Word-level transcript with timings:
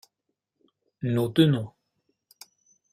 Nos 1.03 1.27
deux 1.29 1.45
noms. 1.45 1.73